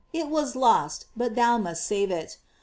[0.11, 2.39] it was lost, but thou must save it.